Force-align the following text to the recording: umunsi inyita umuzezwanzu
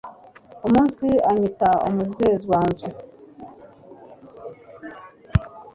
umunsi 0.67 1.07
inyita 1.31 1.69
umuzezwanzu 1.87 2.87